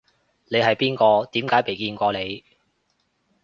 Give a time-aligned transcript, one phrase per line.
[0.47, 1.27] 你係邊個？
[1.31, 2.43] 點解未見過你